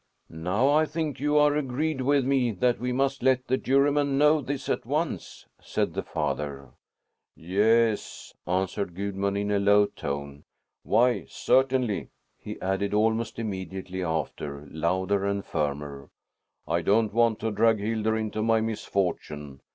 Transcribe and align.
"Now 0.33 0.69
I 0.71 0.85
think 0.87 1.19
you 1.19 1.37
are 1.37 1.55
agreed 1.55 2.01
with 2.01 2.25
me 2.25 2.49
that 2.53 2.79
we 2.79 2.91
must 2.91 3.21
let 3.21 3.45
the 3.45 3.55
Juryman 3.55 4.17
know 4.17 4.41
this 4.41 4.67
at 4.67 4.83
once," 4.83 5.45
said 5.61 5.93
the 5.93 6.01
father. 6.01 6.69
"Yes," 7.35 8.33
answered 8.47 8.95
Gudmund 8.95 9.37
in 9.37 9.51
a 9.51 9.59
low 9.59 9.85
tone. 9.85 10.43
"Why, 10.81 11.27
certainly!" 11.29 12.09
he 12.39 12.59
added 12.61 12.95
almost 12.95 13.37
immediately 13.37 14.01
after, 14.03 14.67
louder 14.71 15.23
and 15.23 15.45
firmer. 15.45 16.09
"I 16.67 16.81
don't 16.81 17.13
want 17.13 17.39
to 17.41 17.51
drag 17.51 17.77
Hildur 17.77 18.17
into 18.17 18.41
my 18.41 18.59
misfortune. 18.59 19.61